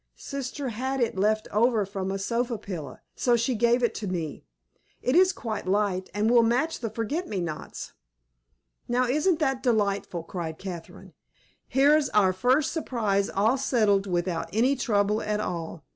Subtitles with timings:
[0.15, 4.43] "Sister had it left over from a sofa pillow, so she gave it to me.
[5.03, 7.93] It is quite light, and will match the forget me nots."
[8.87, 11.13] "Now, isn't that delightful!" cried Catherine.
[11.67, 15.83] "Here's our first surprise all settled without any trouble at all.